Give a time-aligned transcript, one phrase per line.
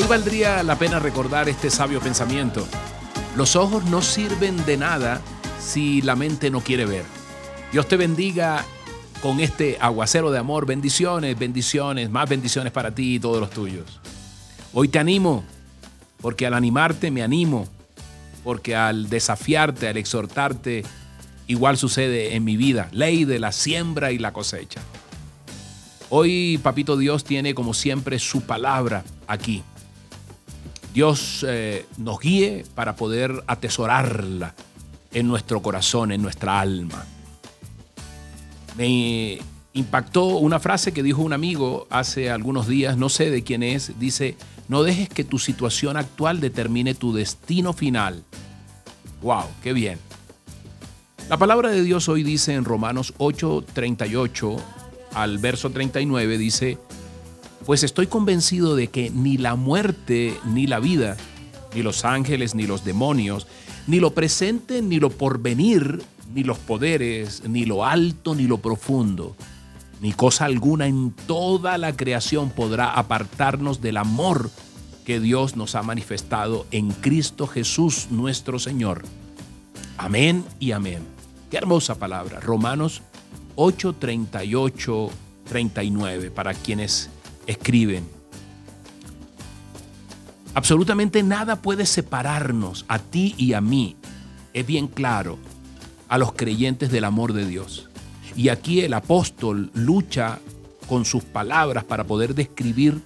[0.00, 2.66] Hoy valdría la pena recordar este sabio pensamiento.
[3.36, 5.20] Los ojos no sirven de nada
[5.60, 7.04] si la mente no quiere ver.
[7.70, 8.64] Dios te bendiga
[9.20, 10.64] con este aguacero de amor.
[10.64, 14.00] Bendiciones, bendiciones, más bendiciones para ti y todos los tuyos.
[14.72, 15.44] Hoy te animo,
[16.22, 17.68] porque al animarte me animo,
[18.42, 20.82] porque al desafiarte, al exhortarte,
[21.46, 22.88] igual sucede en mi vida.
[22.92, 24.80] Ley de la siembra y la cosecha.
[26.08, 29.62] Hoy, Papito Dios tiene como siempre su palabra aquí.
[30.92, 34.54] Dios eh, nos guíe para poder atesorarla
[35.12, 37.04] en nuestro corazón, en nuestra alma.
[38.76, 39.38] Me
[39.72, 43.98] impactó una frase que dijo un amigo hace algunos días, no sé de quién es,
[43.98, 44.36] dice,
[44.68, 48.24] no dejes que tu situación actual determine tu destino final.
[49.22, 49.44] ¡Wow!
[49.62, 49.98] ¡Qué bien!
[51.28, 54.56] La palabra de Dios hoy dice en Romanos 8:38
[55.14, 56.78] al verso 39, dice,
[57.70, 61.16] pues estoy convencido de que ni la muerte ni la vida,
[61.72, 63.46] ni los ángeles ni los demonios,
[63.86, 66.02] ni lo presente ni lo porvenir,
[66.34, 69.36] ni los poderes, ni lo alto ni lo profundo,
[70.00, 74.50] ni cosa alguna en toda la creación podrá apartarnos del amor
[75.04, 79.04] que Dios nos ha manifestado en Cristo Jesús nuestro Señor.
[79.96, 81.04] Amén y amén.
[81.52, 82.40] Qué hermosa palabra.
[82.40, 83.02] Romanos
[83.54, 85.10] 8, 38,
[85.44, 87.10] 39 para quienes
[87.50, 88.08] escriben.
[90.54, 93.96] Absolutamente nada puede separarnos a ti y a mí,
[94.52, 95.38] es bien claro,
[96.08, 97.88] a los creyentes del amor de Dios.
[98.36, 100.40] Y aquí el apóstol lucha
[100.88, 103.00] con sus palabras para poder describir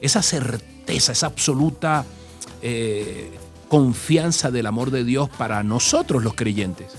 [0.00, 2.04] esa certeza, esa absoluta
[2.62, 3.30] eh,
[3.68, 6.94] confianza del amor de Dios para nosotros los creyentes.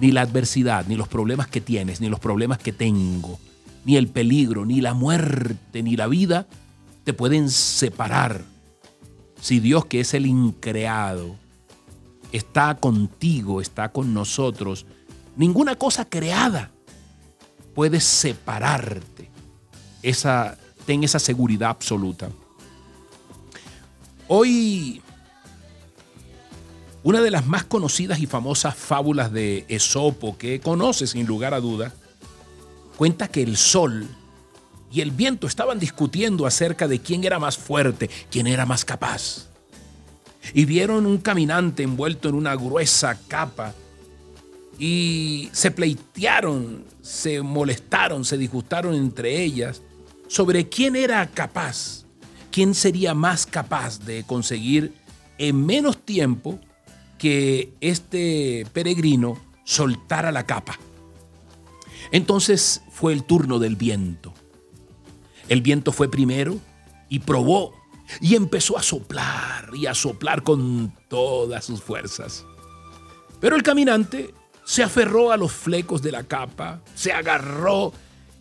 [0.00, 3.38] Ni la adversidad, ni los problemas que tienes, ni los problemas que tengo,
[3.86, 6.48] ni el peligro, ni la muerte, ni la vida
[7.04, 8.42] te pueden separar.
[9.40, 11.36] Si Dios, que es el increado,
[12.32, 14.86] está contigo, está con nosotros,
[15.36, 16.72] ninguna cosa creada
[17.76, 19.30] puede separarte.
[20.02, 22.28] Esa, ten esa seguridad absoluta.
[24.26, 25.00] Hoy,
[27.04, 31.60] una de las más conocidas y famosas fábulas de Esopo que conoces sin lugar a
[31.60, 31.94] duda,
[32.96, 34.08] cuenta que el sol
[34.90, 39.48] y el viento estaban discutiendo acerca de quién era más fuerte, quién era más capaz.
[40.54, 43.74] Y vieron un caminante envuelto en una gruesa capa
[44.78, 49.82] y se pleitearon, se molestaron, se disgustaron entre ellas
[50.28, 52.04] sobre quién era capaz,
[52.50, 54.92] quién sería más capaz de conseguir
[55.38, 56.58] en menos tiempo
[57.18, 60.78] que este peregrino soltara la capa.
[62.12, 64.32] Entonces fue el turno del viento.
[65.48, 66.58] El viento fue primero
[67.08, 67.74] y probó
[68.20, 72.44] y empezó a soplar y a soplar con todas sus fuerzas.
[73.40, 74.32] Pero el caminante
[74.64, 77.92] se aferró a los flecos de la capa, se agarró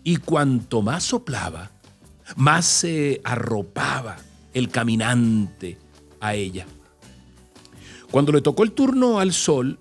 [0.03, 1.71] y cuanto más soplaba,
[2.35, 4.17] más se arropaba
[4.53, 5.77] el caminante
[6.19, 6.65] a ella.
[8.09, 9.79] Cuando le tocó el turno al sol,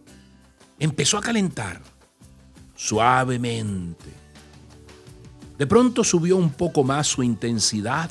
[0.78, 1.80] empezó a calentar
[2.84, 4.10] suavemente.
[5.56, 8.10] De pronto subió un poco más su intensidad,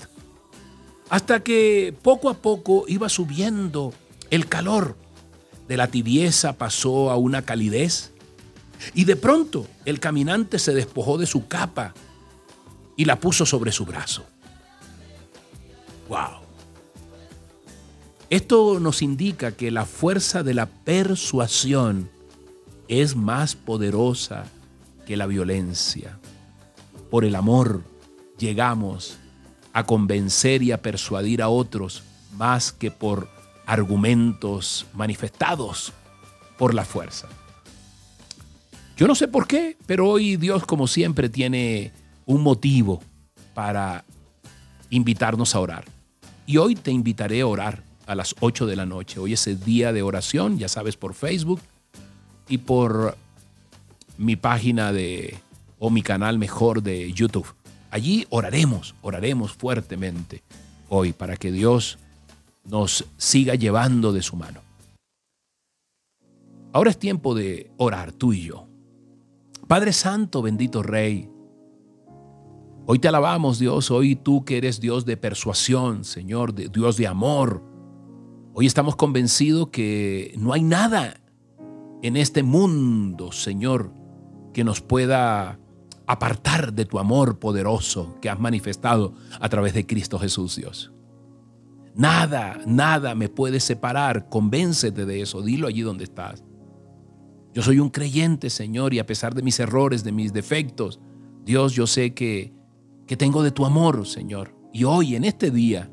[1.10, 3.94] hasta que poco a poco iba subiendo
[4.32, 4.98] el calor.
[5.68, 8.14] De la tibieza pasó a una calidez
[8.96, 11.94] y de pronto el caminante se despojó de su capa
[12.98, 14.26] y la puso sobre su brazo.
[16.10, 16.42] ¡Wow!
[18.32, 22.10] Esto nos indica que la fuerza de la persuasión
[22.88, 24.46] es más poderosa
[25.06, 26.18] que la violencia.
[27.10, 27.84] Por el amor
[28.38, 29.18] llegamos
[29.74, 32.04] a convencer y a persuadir a otros
[32.38, 33.30] más que por
[33.66, 35.94] argumentos manifestados
[36.58, 37.28] por la fuerza.
[38.96, 41.92] Yo no sé por qué, pero hoy Dios como siempre tiene
[42.26, 43.02] un motivo
[43.54, 44.06] para
[44.90, 45.86] invitarnos a orar.
[46.46, 49.20] Y hoy te invitaré a orar a las 8 de la noche.
[49.20, 51.62] Hoy es el día de oración, ya sabes, por Facebook
[52.48, 53.18] y por
[54.24, 55.38] mi página de
[55.80, 57.48] o mi canal mejor de YouTube.
[57.92, 60.42] Allí oraremos, oraremos fuertemente
[60.90, 62.00] hoy para que Dios
[62.66, 64.62] nos siga llevando de su mano.
[66.72, 68.68] Ahora es tiempo de orar tú y yo.
[69.68, 71.30] Padre Santo, bendito Rey,
[72.86, 77.08] hoy te alabamos Dios, hoy tú que eres Dios de persuasión, Señor, de Dios de
[77.08, 77.62] amor.
[78.54, 81.20] Hoy estamos convencidos que no hay nada
[82.02, 83.92] en este mundo, Señor,
[84.54, 85.60] que nos pueda
[86.06, 90.92] apartar de tu amor poderoso que has manifestado a través de Cristo Jesús, Dios.
[91.96, 94.30] Nada, nada me puede separar.
[94.30, 95.42] Convéncete de eso.
[95.42, 96.44] Dilo allí donde estás.
[97.54, 101.00] Yo soy un creyente, Señor, y a pesar de mis errores, de mis defectos,
[101.46, 102.52] Dios, yo sé que,
[103.06, 104.56] que tengo de tu amor, Señor.
[104.74, 105.92] Y hoy, en este día,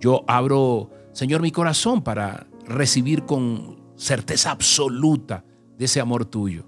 [0.00, 5.44] yo abro, Señor, mi corazón para recibir con certeza absoluta
[5.76, 6.66] de ese amor tuyo.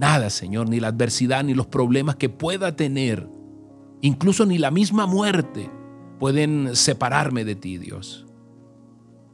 [0.00, 3.28] Nada, Señor, ni la adversidad, ni los problemas que pueda tener,
[4.00, 5.70] incluso ni la misma muerte,
[6.18, 8.24] pueden separarme de ti, Dios.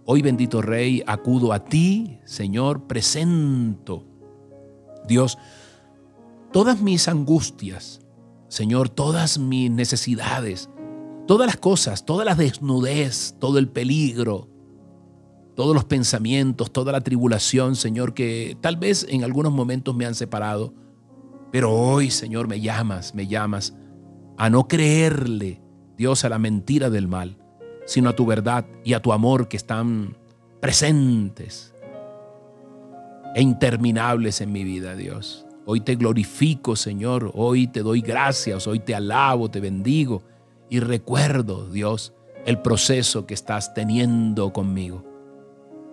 [0.04, 4.08] Hoy, bendito Rey, acudo a ti, Señor, presento.
[5.06, 5.38] Dios,
[6.52, 8.00] todas mis angustias,
[8.48, 10.68] Señor, todas mis necesidades,
[11.28, 14.48] todas las cosas, toda la desnudez, todo el peligro,
[15.56, 20.14] todos los pensamientos, toda la tribulación, Señor, que tal vez en algunos momentos me han
[20.14, 20.72] separado,
[21.50, 23.74] pero hoy, Señor, me llamas, me llamas
[24.36, 25.60] a no creerle,
[25.96, 27.38] Dios, a la mentira del mal
[27.86, 30.16] sino a tu verdad y a tu amor que están
[30.60, 31.72] presentes
[33.34, 35.46] e interminables en mi vida, Dios.
[35.64, 37.32] Hoy te glorifico, Señor.
[37.34, 38.66] Hoy te doy gracias.
[38.66, 40.22] Hoy te alabo, te bendigo.
[40.68, 42.12] Y recuerdo, Dios,
[42.44, 45.04] el proceso que estás teniendo conmigo.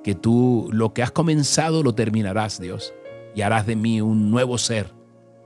[0.03, 2.94] Que tú lo que has comenzado lo terminarás, Dios.
[3.35, 4.94] Y harás de mí un nuevo ser.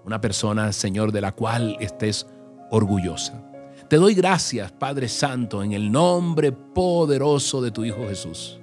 [0.04, 2.28] Una persona, Señor, de la cual estés
[2.72, 3.44] orgullosa.
[3.90, 8.60] Te doy gracias, Padre Santo, en el nombre poderoso de tu Hijo Jesús.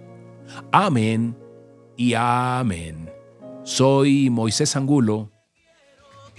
[0.70, 1.36] Amén
[1.96, 3.10] y amén.
[3.62, 5.30] Soy Moisés Angulo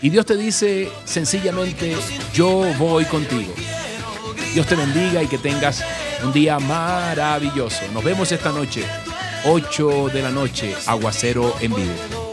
[0.01, 1.95] y Dios te dice sencillamente,
[2.33, 3.53] yo voy contigo.
[4.53, 5.83] Dios te bendiga y que tengas
[6.23, 7.83] un día maravilloso.
[7.93, 8.83] Nos vemos esta noche,
[9.45, 12.24] 8 de la noche, aguacero en vivo.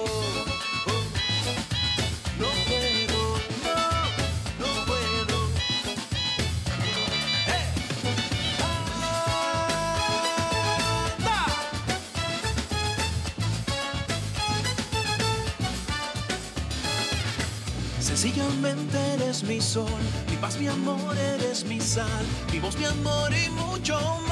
[18.03, 19.87] Sencillamente eres mi sol,
[20.29, 23.95] mi paz, mi amor, eres mi sal, mi voz, mi amor y mucho
[24.27, 24.32] más.